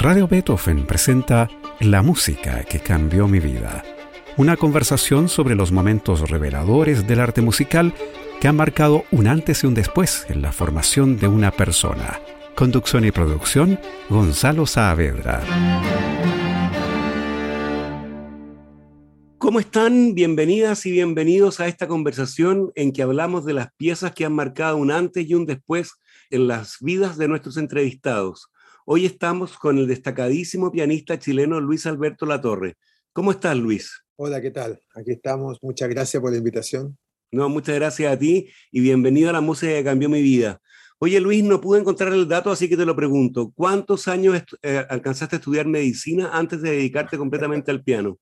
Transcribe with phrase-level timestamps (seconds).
[0.00, 1.46] Radio Beethoven presenta
[1.78, 3.84] La música que cambió mi vida.
[4.38, 7.92] Una conversación sobre los momentos reveladores del arte musical
[8.40, 12.18] que han marcado un antes y un después en la formación de una persona.
[12.54, 13.78] Conducción y producción,
[14.08, 15.42] Gonzalo Saavedra.
[19.36, 20.14] ¿Cómo están?
[20.14, 24.78] Bienvenidas y bienvenidos a esta conversación en que hablamos de las piezas que han marcado
[24.78, 25.92] un antes y un después
[26.30, 28.49] en las vidas de nuestros entrevistados.
[28.92, 32.74] Hoy estamos con el destacadísimo pianista chileno Luis Alberto Latorre.
[33.12, 34.02] ¿Cómo estás, Luis?
[34.16, 34.80] Hola, ¿qué tal?
[34.96, 35.58] Aquí estamos.
[35.62, 36.98] Muchas gracias por la invitación.
[37.30, 40.60] No, muchas gracias a ti y bienvenido a la música que cambió mi vida.
[40.98, 43.52] Oye, Luis, no pude encontrar el dato, así que te lo pregunto.
[43.54, 48.18] ¿Cuántos años eh, alcanzaste a estudiar medicina antes de dedicarte completamente al piano?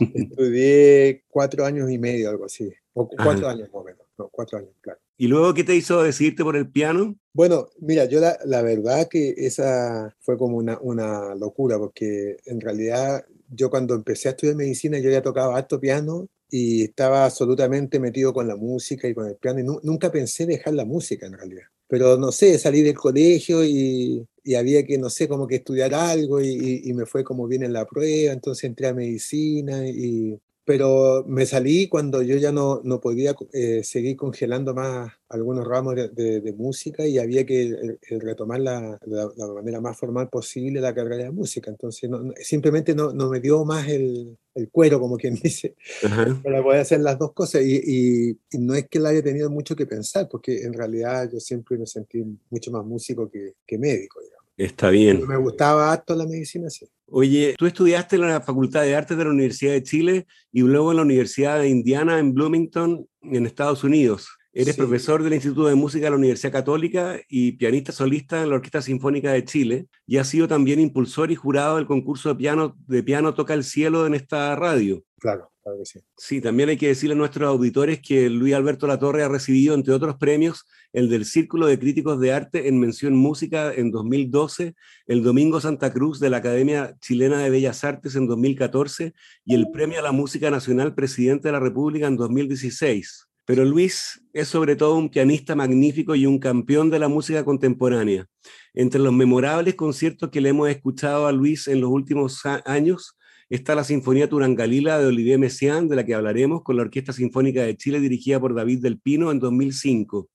[0.00, 2.72] Estudié cuatro años y medio, algo así.
[2.92, 4.02] O cuatro años más o menos.
[4.18, 4.98] No, cuatro años, claro.
[5.16, 7.16] ¿Y luego qué te hizo decidirte por el piano?
[7.36, 13.26] Bueno, mira, yo la, verdad que esa fue como una, una, locura, porque en realidad
[13.50, 18.32] yo cuando empecé a estudiar medicina yo ya tocaba alto piano y estaba absolutamente metido
[18.32, 21.64] con la música y con el piano y nunca pensé dejar la música en realidad.
[21.88, 25.92] Pero no sé, salí del colegio y, y había que, no sé, como que estudiar
[25.92, 30.40] algo y, y, me fue como bien en la prueba, entonces entré a medicina y,
[30.66, 35.94] pero me salí cuando yo ya no, no podía eh, seguir congelando más algunos ramos
[35.94, 40.28] de, de, música y había que eh, eh, retomar la, la, la, manera más formal
[40.28, 41.70] posible la carrera de música.
[41.70, 46.40] Entonces no, simplemente no, no, me dio más el, el, cuero, como quien dice, Ajá.
[46.42, 47.62] para poder hacer las dos cosas.
[47.62, 51.30] Y, y, y, no es que la haya tenido mucho que pensar, porque en realidad
[51.32, 54.18] yo siempre me sentí mucho más músico que, que médico.
[54.56, 55.26] Está bien.
[55.26, 56.86] Me gustaba harto la medicina, sí.
[57.08, 60.90] Oye, tú estudiaste en la Facultad de Artes de la Universidad de Chile y luego
[60.90, 64.35] en la Universidad de Indiana en Bloomington, en Estados Unidos.
[64.58, 64.80] Eres sí.
[64.80, 68.80] profesor del Instituto de Música de la Universidad Católica y pianista solista en la Orquesta
[68.80, 69.86] Sinfónica de Chile.
[70.06, 73.64] Y has sido también impulsor y jurado del concurso de piano, de piano Toca el
[73.64, 75.04] Cielo en esta radio.
[75.18, 76.00] Claro, claro que sí.
[76.16, 79.92] Sí, también hay que decirle a nuestros auditores que Luis Alberto Latorre ha recibido, entre
[79.92, 80.64] otros premios,
[80.94, 84.74] el del Círculo de Críticos de Arte en Mención Música en 2012,
[85.06, 89.12] el Domingo Santa Cruz de la Academia Chilena de Bellas Artes en 2014
[89.44, 93.26] y el Premio a la Música Nacional Presidente de la República en 2016.
[93.46, 98.26] Pero Luis es sobre todo un pianista magnífico y un campeón de la música contemporánea.
[98.74, 103.16] Entre los memorables conciertos que le hemos escuchado a Luis en los últimos años
[103.48, 107.62] está la Sinfonía Turangalila de Olivier Messiaen, de la que hablaremos, con la Orquesta Sinfónica
[107.62, 110.28] de Chile dirigida por David Del Pino en 2005.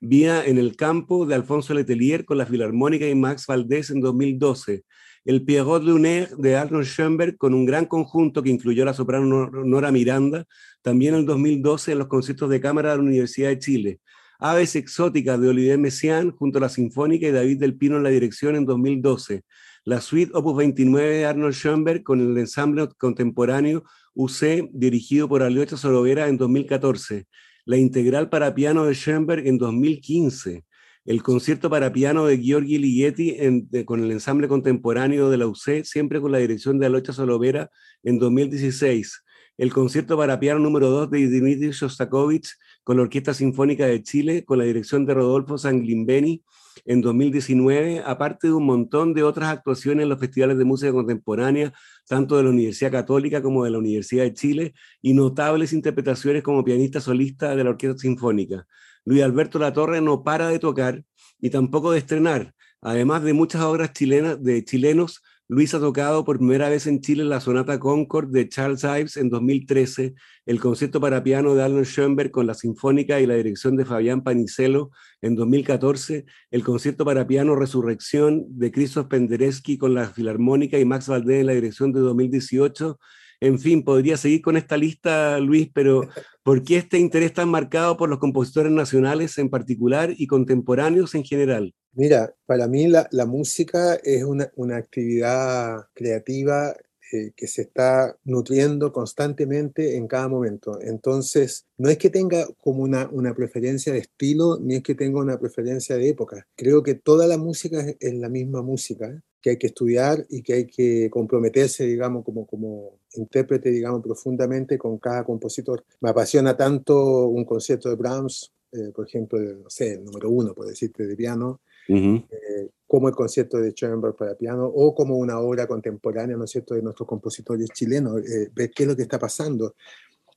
[0.00, 4.84] Vía en el campo de Alfonso Letelier con la Filarmónica y Max Valdés en 2012.
[5.28, 9.92] El Pierrot Lunaire de Arnold Schoenberg con un gran conjunto que incluyó la soprano Nora
[9.92, 10.46] Miranda,
[10.80, 14.00] también en 2012 en los conciertos de cámara de la Universidad de Chile.
[14.38, 18.08] Aves Exóticas de Olivier Messiaen junto a la Sinfónica y David Del Pino en la
[18.08, 19.42] dirección en 2012.
[19.84, 23.84] La suite Opus 29 de Arnold Schoenberg con el ensamble contemporáneo
[24.14, 27.26] UC dirigido por Aliocha Sorovera en 2014
[27.68, 30.64] la integral para piano de Schoenberg en 2015,
[31.08, 33.38] el concierto para piano de Giorgi Ligeti
[33.86, 37.70] con el ensamble contemporáneo de la UC, siempre con la dirección de Alocha Solovera
[38.02, 39.24] en 2016,
[39.56, 42.50] el concierto para piano número 2 de Dmitry Shostakovich
[42.84, 46.42] con la Orquesta Sinfónica de Chile, con la dirección de Rodolfo Sanglimbeni
[46.84, 51.72] en 2019, aparte de un montón de otras actuaciones en los festivales de música contemporánea,
[52.06, 56.62] tanto de la Universidad Católica como de la Universidad de Chile, y notables interpretaciones como
[56.64, 58.66] pianista solista de la Orquesta Sinfónica.
[59.08, 61.02] Luis Alberto Latorre no para de tocar
[61.40, 66.36] y tampoco de estrenar, además de muchas obras chilenas de chilenos Luis ha tocado por
[66.36, 70.14] primera vez en Chile la Sonata Concord de Charles Ives en 2013,
[70.44, 74.22] el concierto para piano de Arnold Schoenberg con la Sinfónica y la dirección de Fabián
[74.22, 74.90] Panicelo
[75.22, 81.08] en 2014, el concierto para piano Resurrección de Christoph Penderecki con la Filarmónica y Max
[81.08, 82.98] Valdés en la dirección de 2018.
[83.40, 86.00] En fin, podría seguir con esta lista, Luis, pero
[86.42, 91.24] ¿por qué este interés tan marcado por los compositores nacionales en particular y contemporáneos en
[91.24, 91.74] general?
[91.92, 96.74] Mira, para mí la, la música es una, una actividad creativa
[97.12, 100.78] eh, que se está nutriendo constantemente en cada momento.
[100.80, 105.20] Entonces, no es que tenga como una, una preferencia de estilo, ni es que tenga
[105.20, 106.46] una preferencia de época.
[106.56, 110.42] Creo que toda la música es, es la misma música, que hay que estudiar y
[110.42, 115.84] que hay que comprometerse, digamos, como, como intérprete, digamos, profundamente con cada compositor.
[116.00, 120.54] Me apasiona tanto un concierto de Brahms, eh, por ejemplo, no sé, el número uno,
[120.54, 122.26] por decirte, de piano, Uh -huh.
[122.30, 126.54] eh, como el concierto de Schoenberg para piano o como una obra contemporánea, ¿no es
[126.54, 129.76] de nuestros compositores chilenos, eh, ver qué es lo que está pasando.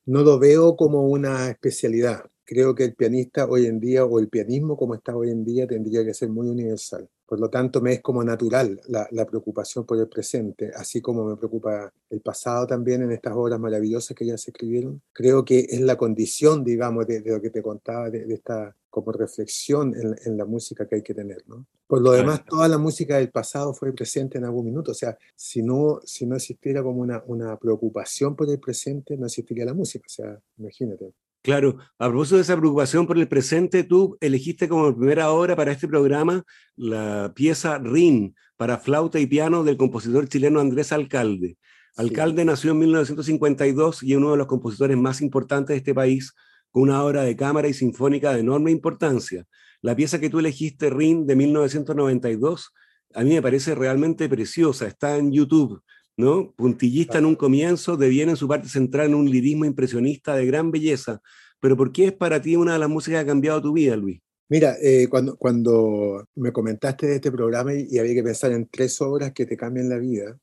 [0.05, 2.25] No lo veo como una especialidad.
[2.43, 5.65] Creo que el pianista hoy en día, o el pianismo como está hoy en día,
[5.65, 7.07] tendría que ser muy universal.
[7.31, 11.37] Por lo tanto, me es como natural la, preocupación por el presente, así como me
[11.37, 15.01] preocupa el pasado también en estas obras maravillosas que ya se escribieron.
[15.13, 19.95] Creo que es la condición, digamos, de, lo que te contaba, de, esta como reflexión
[19.95, 21.65] en, la música que hay que tener, ¿no?
[21.87, 25.17] Por lo demás, toda la música del pasado fue presente en algún minuto, o sea,
[25.33, 29.73] si no, si no existiera como una, una preocupación por el presente, no existiría la
[29.73, 31.13] música, o sea, imagínate.
[31.43, 35.71] Claro, a propósito de esa preocupación por el presente, tú elegiste como primera obra para
[35.71, 36.43] este programa
[36.75, 41.57] la pieza Rin para flauta y piano del compositor chileno Andrés Alcalde.
[41.95, 46.31] Alcalde nació en 1952 y es uno de los compositores más importantes de este país,
[46.69, 49.45] con una obra de cámara y sinfónica de enorme importancia.
[49.81, 52.71] La pieza que tú elegiste, Rin, de 1992,
[53.15, 55.81] a mí me parece realmente preciosa, está en YouTube.
[56.17, 56.53] ¿No?
[56.55, 60.71] Puntillista en un comienzo, deviene en su parte central en un lirismo impresionista de gran
[60.71, 61.21] belleza.
[61.59, 63.95] Pero ¿por qué es para ti una de las músicas que ha cambiado tu vida,
[63.95, 64.19] Luis?
[64.49, 68.99] Mira, eh, cuando, cuando me comentaste de este programa y, había que pensar en tres
[68.99, 70.37] obras que te cambian la vida,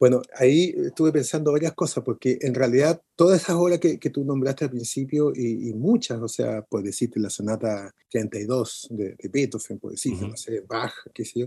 [0.00, 4.24] bueno, ahí estuve pensando varias cosas, porque en realidad todas esas obras que, que tú
[4.24, 9.78] nombraste al principio y, muchas, o sea, puedes decirte la sonata 32 de, de Beethoven,
[9.78, 11.46] puedes decirte, no sé, Bach, qué sé yo,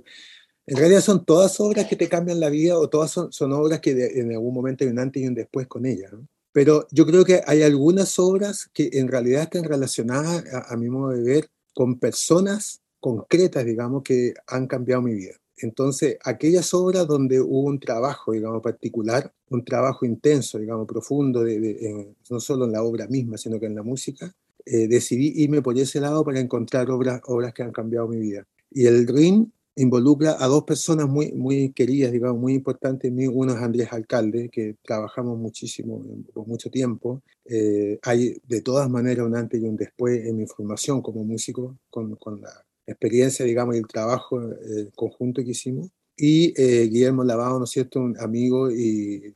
[0.67, 3.81] en realidad son todas obras que te cambian la vida o todas son, son obras
[3.81, 6.11] que en algún momento hay un antes y un después con ellas.
[6.51, 11.11] Pero yo creo que hay algunas obras que en realidad están relacionadas, a, mi modo
[11.11, 15.33] de ver, con personas concretas, digamos, que han cambiado mi vida.
[15.57, 22.15] Entonces, aquellas obras donde hubo un trabajo, digamos, particular, un trabajo intenso, digamos, profundo, de,
[22.29, 24.33] no solo en la obra misma, sino que en la música,
[24.65, 28.47] eh, decidí irme por ese lado para encontrar obras, obras que han cambiado mi vida.
[28.71, 33.11] Y el RIN involucra a dos personas muy, muy queridas, digamos, muy importantes.
[33.11, 36.01] Uno es Andrés Alcalde, que trabajamos muchísimo,
[36.33, 37.21] por mucho tiempo.
[37.45, 41.77] Eh, hay de todas maneras un antes y un después en mi formación como músico,
[41.89, 45.89] con, con la experiencia, digamos, y el trabajo eh, conjunto que hicimos.
[46.15, 49.35] Y eh, Guillermo Lavado, ¿no es cierto?, un amigo y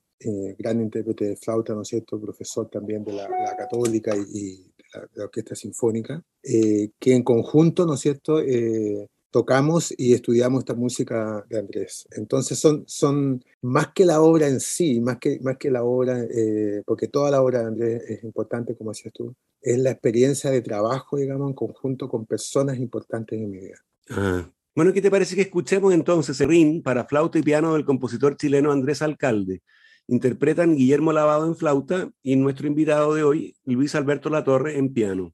[0.57, 5.23] gran intérprete de flauta, ¿no es cierto?, profesor también de la, Católica y, de, la,
[5.23, 8.41] Orquesta Sinfónica, que en conjunto, ¿no es cierto?,
[9.31, 12.07] tocamos y estudiamos esta música de Andrés.
[12.11, 16.23] Entonces son, son más que la obra en sí, más que, más que la obra,
[16.23, 20.49] eh, porque toda la obra de Andrés es importante, como decías tú, es la experiencia
[20.51, 23.83] de trabajo, digamos, en conjunto con personas importantes en mi vida.
[24.09, 24.49] Ah.
[24.75, 28.71] Bueno, ¿qué te parece que escuchemos entonces Rin para flauta y piano del compositor chileno
[28.71, 29.61] Andrés Alcalde?
[30.07, 35.33] Interpretan Guillermo Lavado en flauta y nuestro invitado de hoy, Luis Alberto Latorre, en piano.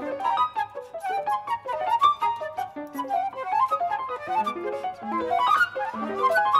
[0.00, 0.20] Thank
[6.20, 6.57] you.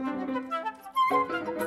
[0.00, 1.57] Música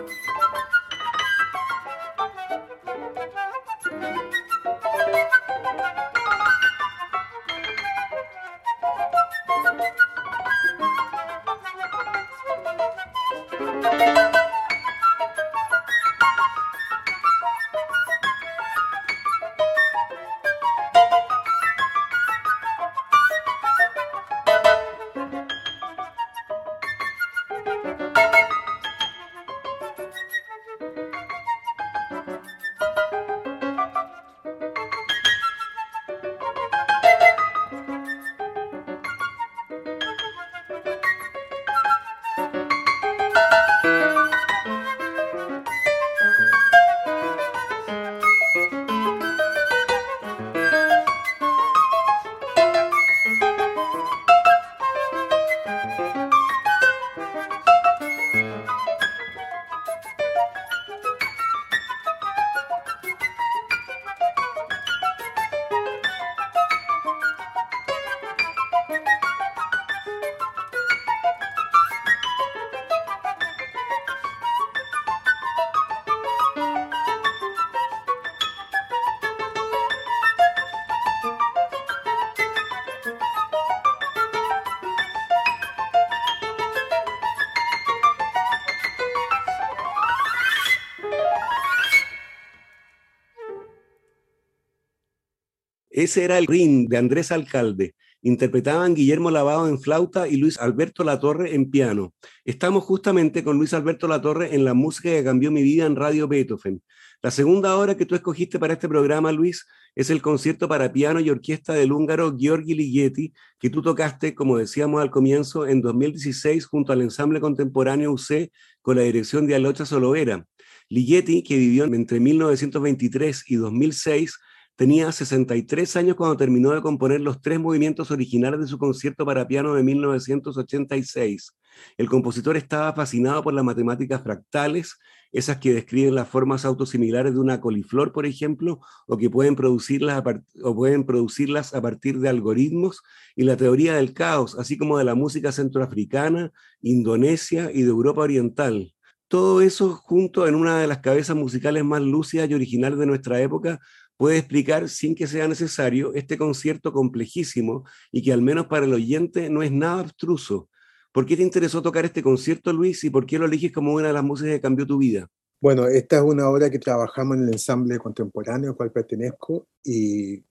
[96.01, 97.93] Ese era el ring de Andrés Alcalde.
[98.23, 102.15] Interpretaban Guillermo Lavado en flauta y Luis Alberto Latorre en piano.
[102.43, 106.27] Estamos justamente con Luis Alberto Latorre en la música que cambió mi vida en Radio
[106.27, 106.81] Beethoven.
[107.21, 111.19] La segunda hora que tú escogiste para este programa, Luis, es el concierto para piano
[111.19, 116.65] y orquesta del húngaro Georgi Ligeti, que tú tocaste, como decíamos al comienzo, en 2016
[116.65, 118.49] junto al ensamble contemporáneo UC
[118.81, 120.47] con la dirección de Alocha Solovera.
[120.89, 124.39] Ligeti, que vivió entre 1923 y 2006,
[124.75, 129.47] Tenía 63 años cuando terminó de componer los tres movimientos originales de su concierto para
[129.47, 131.55] piano de 1986.
[131.97, 134.97] El compositor estaba fascinado por las matemáticas fractales,
[135.31, 140.17] esas que describen las formas autosimilares de una coliflor, por ejemplo, o que pueden producirlas
[140.17, 143.01] a, o pueden producirlas a partir de algoritmos,
[143.35, 146.51] y la teoría del caos, así como de la música centroafricana,
[146.81, 148.93] indonesia y de Europa Oriental.
[149.27, 153.39] Todo eso junto en una de las cabezas musicales más lúcidas y originales de nuestra
[153.41, 153.79] época,
[154.21, 158.93] puede explicar sin que sea necesario este concierto complejísimo y que al menos para el
[158.93, 160.69] oyente no es nada abstruso.
[161.11, 164.09] ¿Por qué te interesó tocar este concierto, Luis, y por qué lo eliges como una
[164.09, 165.27] de las músicas que cambió tu vida?
[165.59, 170.43] Bueno, esta es una obra que trabajamos en el ensamble contemporáneo al cual pertenezco y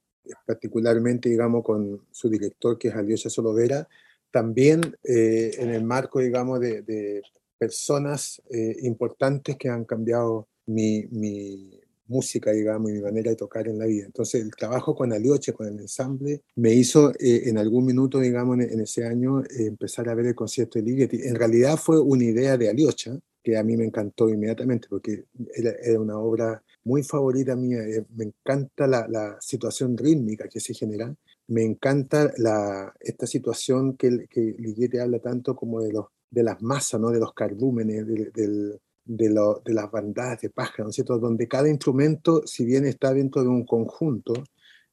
[0.45, 3.87] particularmente, digamos, con su director, que es Alyosha Solovera,
[4.31, 7.21] también eh, en el marco, digamos, de,
[7.57, 11.80] personas eh, importantes que han cambiado mi, mi,
[12.11, 14.05] música, digamos, y mi manera de tocar en la vida.
[14.05, 18.59] Entonces, el trabajo con Alioche, con el ensamble, me hizo eh, en algún minuto, digamos,
[18.59, 21.21] en, ese año, eh, empezar a ver el concierto de Ligeti.
[21.23, 25.25] En realidad fue una idea de Aliocha, que a mí me encantó inmediatamente, porque
[25.55, 27.79] era, una obra muy favorita mía.
[27.79, 31.15] Eh, me encanta la, la, situación rítmica que se genera.
[31.47, 36.61] Me encanta la, esta situación que, que Ligeti habla tanto como de, los, de las
[36.61, 37.09] masas, ¿no?
[37.09, 41.17] de los cardúmenes, del de, las bandadas de pájaros, ¿cierto?
[41.19, 44.33] Donde cada instrumento, si bien está dentro de un conjunto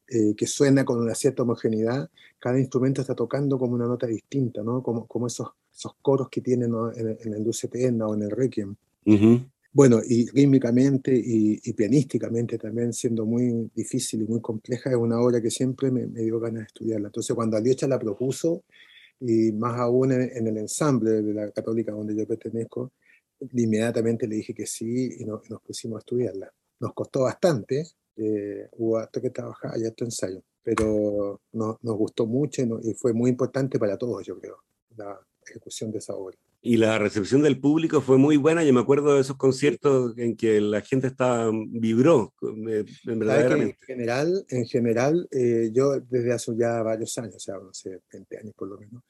[0.08, 4.62] eh, que suena con una cierta homogeneidad, cada instrumento está tocando como una nota distinta,
[4.62, 4.82] ¿no?
[4.82, 8.74] Como, como esos, esos coros que tienen en, el Dulce Eterna o en el Requiem.
[9.72, 15.40] Bueno, y rítmicamente y, pianísticamente también siendo muy difícil y muy compleja, es una obra
[15.40, 17.08] que siempre me, dio ganas de estudiarla.
[17.08, 18.64] Entonces, cuando Aliocha la propuso,
[19.20, 22.92] y más aún en, el ensamble de la católica donde yo pertenezco,
[23.52, 26.52] inmediatamente le dije que sí y, nos pusimos a estudiarla.
[26.80, 32.62] Nos costó bastante, eh, hubo harto que trabajar y harto ensayo, pero nos gustó mucho
[32.82, 34.58] y, fue muy importante para todos, yo creo,
[34.96, 36.36] la ejecución de esa obra.
[36.60, 38.64] Y la recepción del público fue muy buena.
[38.64, 42.34] Yo me acuerdo de esos conciertos en que la gente estaba, vibró
[42.68, 47.72] eh, En general, en general eh, yo desde hace ya varios años, o sea, no
[47.72, 49.04] sé, 20 años por lo menos,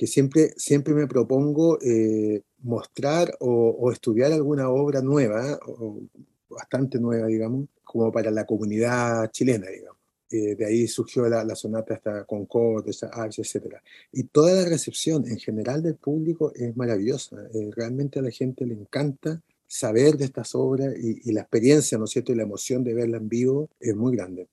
[0.00, 6.00] que siempre, siempre me propongo eh, mostrar o, estudiar alguna obra nueva, o
[6.48, 9.98] bastante nueva, digamos, como para la comunidad chilena, digamos.
[10.30, 13.74] Eh, de ahí surgió la, sonata hasta Concord, Ars, etc.
[14.10, 17.36] Y toda la recepción en general del público es maravillosa.
[17.52, 22.04] Eh, realmente a la gente le encanta saber de estas obras y, la experiencia, ¿no
[22.04, 22.32] es cierto?
[22.32, 24.48] Y la emoción de verla en vivo es muy grande.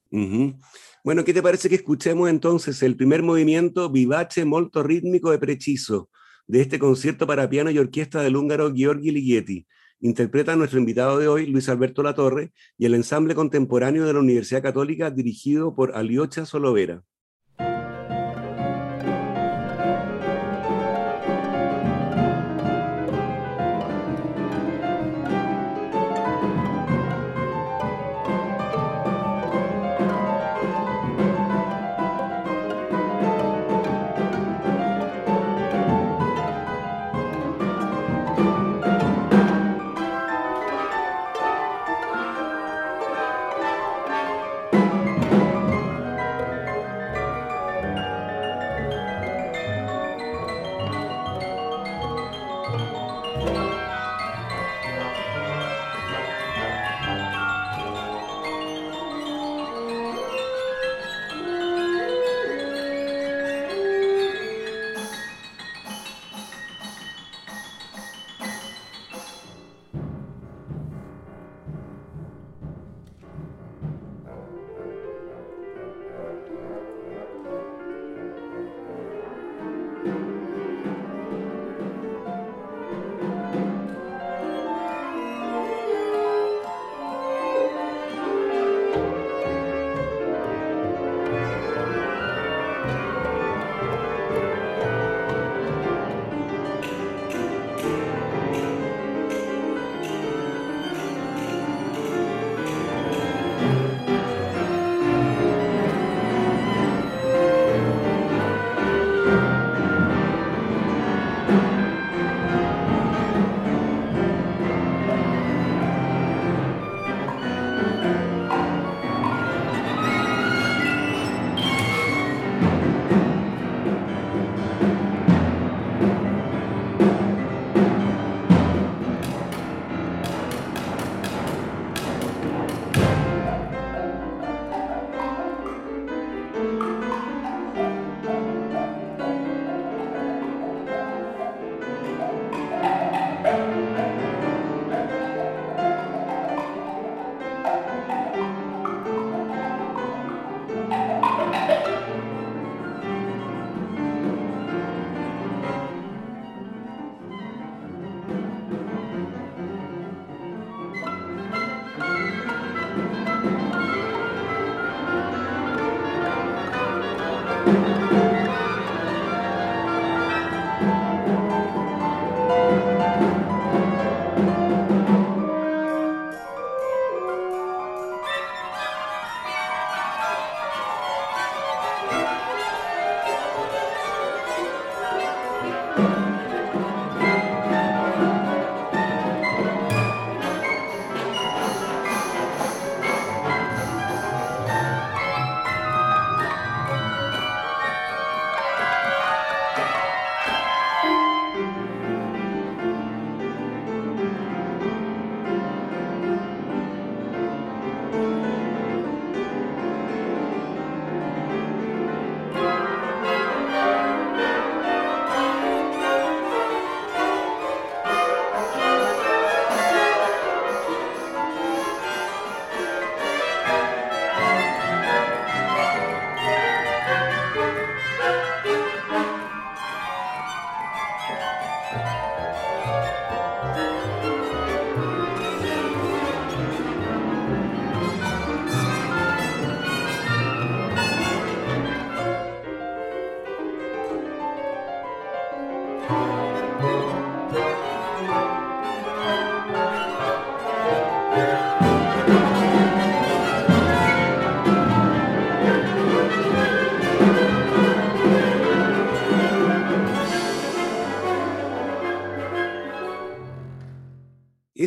[1.03, 6.11] Bueno, ¿qué te parece que escuchemos entonces el primer movimiento vivace molto rítmico e preciso
[6.45, 9.65] de este concierto para piano y orquesta del húngaro Georgi Ligeti?
[10.01, 14.61] Interpreta nuestro invitado de hoy, Luis Alberto Latorre, y el ensamble contemporáneo de la Universidad
[14.61, 17.03] Católica dirigido por Aliocha Solovera.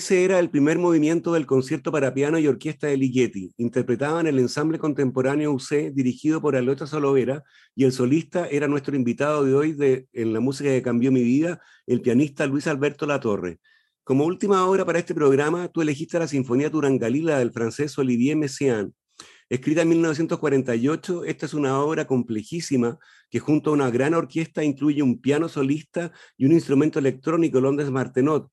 [0.00, 3.52] Ese era el primer movimiento del concierto para piano y orquesta de Ligeti.
[3.58, 9.44] Interpretaban el ensamble contemporáneo UC dirigido por Alota Solovera y el solista era nuestro invitado
[9.44, 13.58] de hoy de, en la música que cambió mi vida, el pianista Luis Alberto Latorre.
[14.02, 18.94] Como última obra para este programa, tú elegiste la Sinfonía Turangalila del francés Olivier Messiaen.
[19.50, 25.02] Escrita en 1948, esta es una obra complejísima que junto a una gran orquesta incluye
[25.02, 28.50] un piano solista y un instrumento electrónico, Londres Martenot,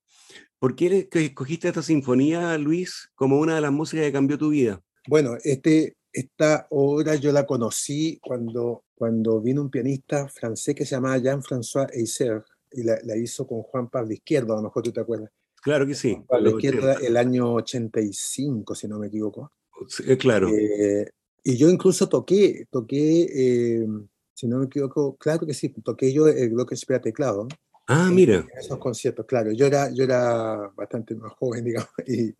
[0.60, 4.82] ¿Por qué escogiste esta sinfonía, Luis, como una de las músicas que cambió tu vida?
[5.08, 10.96] Bueno, este, esta obra yo la conocí cuando, cuando vino un pianista francés que se
[10.96, 15.00] llamaba Jean-François Eiser y la, hizo con Juan Pablo Izquierdo, a lo mejor tú te
[15.00, 15.30] acuerdas.
[15.62, 16.18] Claro que sí.
[16.28, 19.52] Pablo Izquierdo el año 85, si no me equivoco.
[19.88, 20.50] Sí, claro.
[20.50, 21.08] Eh,
[21.44, 23.88] y yo incluso toqué, toqué, eh,
[24.34, 27.48] si no me equivoco, claro que sí, toqué yo el Glockenspiel teclado.
[27.88, 28.46] Ah, mira.
[28.60, 29.52] esos conciertos, claro.
[29.52, 32.36] Yo era, yo era bastante más joven, digamos, y,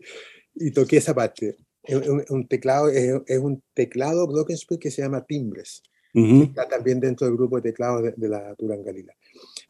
[0.56, 1.58] y toqué esa parte.
[1.84, 5.82] Es un, teclado, es, un teclado Glockenspiel que se llama Timbres.
[6.14, 9.14] Está también dentro del grupo de teclados de, la Turangalila.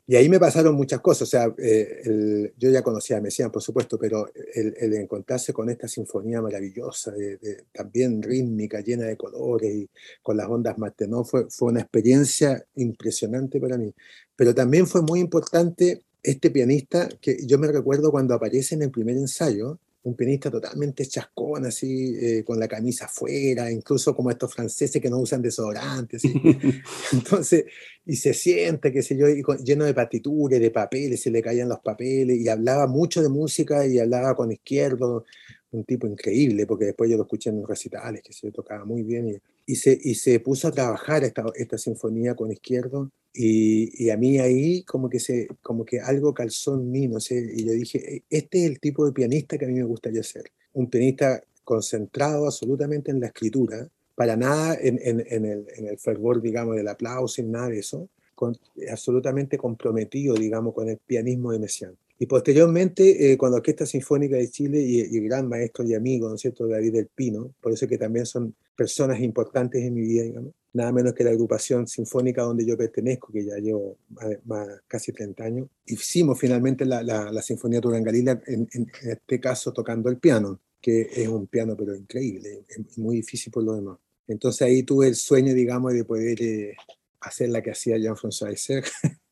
[0.09, 1.23] Y ahí me pasaron muchas cosas.
[1.23, 5.89] O sea, eh, yo ya conocía a Messiaen, por supuesto, pero el, encontrarse con esta
[5.89, 9.89] sinfonía maravillosa, de, también rítmica, llena de colores y
[10.21, 13.93] con las ondas Martenot, fue, fue una experiencia impresionante para mí.
[14.37, 18.91] Pero también fue muy importante este pianista que yo me recuerdo cuando aparece en el
[18.91, 24.53] primer ensayo, un pianista totalmente chascón, así, eh, con la camisa afuera, incluso como estos
[24.53, 26.17] franceses que no usan desodorante,
[27.11, 27.65] Entonces,
[28.05, 31.79] y se siente, qué sé yo, lleno de partituras, de papeles, se le caían los
[31.79, 35.25] papeles, y hablaba mucho de música y hablaba con izquierdo,
[35.71, 39.27] un tipo increíble, porque después yo lo escuché en recitales, que se tocaba muy bien,
[39.29, 44.09] y, y, se, y se puso a trabajar esta, esta sinfonía con izquierdo, y, y,
[44.09, 47.65] a mí ahí como que, se, como que algo calzó en mí, no sé, y
[47.65, 50.45] yo dije, e, este es el tipo de pianista que a mí me gustaría ser,
[50.73, 55.99] un pianista concentrado absolutamente en la escritura, para nada en, en, en, el, en el,
[55.99, 58.57] fervor, digamos, del aplauso, en nada de eso, con,
[58.89, 61.97] absolutamente comprometido, digamos, con el pianismo de Messiaen.
[62.19, 66.27] Y posteriormente, eh, con la Orquesta Sinfónica de Chile y, el gran maestro y amigo,
[66.27, 70.01] ¿no es cierto?, David del Pino, por eso que también son personas importantes en mi
[70.01, 73.97] vida, digamos, nada menos que la agrupación sinfónica donde yo pertenezco, que ya llevo
[74.45, 80.09] más, casi 30 años, hicimos finalmente la, la, Sinfonía Turangalila, en, en, este caso tocando
[80.09, 83.97] el piano, que es un piano pero increíble, es muy difícil por lo demás.
[84.27, 86.75] Entonces ahí tuve el sueño, digamos, de poder eh,
[87.21, 88.83] hacer la que hacía Jean-François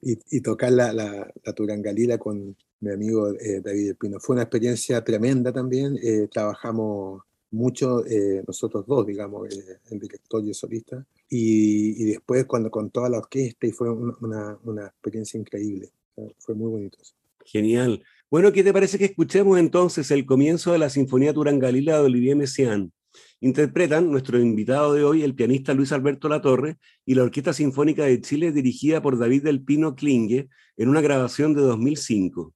[0.00, 4.20] y, tocar la, la, la, Turangalila con mi amigo eh, David Pino.
[4.20, 5.98] Fue una experiencia tremenda también.
[6.02, 9.48] Eh, trabajamos mucho eh, nosotros dos, digamos,
[9.90, 11.04] el director y el solista.
[11.28, 15.90] Y, y, después cuando con toda la orquesta y fue una, una experiencia increíble.
[16.38, 16.98] Fue muy bonito.
[17.44, 18.02] Genial.
[18.30, 22.36] Bueno, ¿qué te parece que escuchemos entonces el comienzo de la Sinfonía Turangalila de Olivier
[22.36, 22.92] Messiaen?
[23.42, 26.76] Interpretan nuestro invitado de hoy, el pianista Luis Alberto Latorre,
[27.06, 31.54] y la Orquesta Sinfónica de Chile dirigida por David del Pino Klinge en una grabación
[31.54, 32.52] de 2005.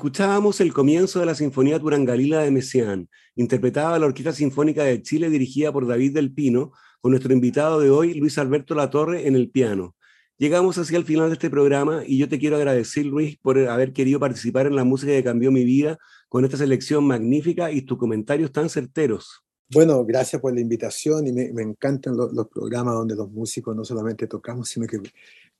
[0.00, 5.02] Escuchábamos el comienzo de la Sinfonía Turangalila de Messiaen, interpretada por la Orquesta Sinfónica de
[5.02, 9.36] Chile dirigida por David del Pino, con nuestro invitado de hoy, Luis Alberto Latorre, en
[9.36, 9.94] el piano.
[10.38, 13.92] Llegamos así al final de este programa y yo te quiero agradecer, Luis, por haber
[13.92, 15.98] querido participar en la música que cambió mi vida
[16.30, 19.44] con esta selección magnífica y tus comentarios tan certeros.
[19.68, 23.84] Bueno, gracias por la invitación y me, encantan los, los, programas donde los músicos no
[23.84, 24.96] solamente tocamos, sino que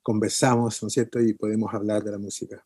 [0.01, 1.21] conversamos, ¿no es cierto?
[1.21, 2.65] Y podemos hablar de la música.